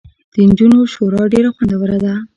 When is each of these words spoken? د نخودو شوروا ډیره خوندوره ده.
د 0.33 0.35
نخودو 0.49 0.79
شوروا 0.93 1.23
ډیره 1.33 1.49
خوندوره 1.55 1.97
ده. 2.03 2.13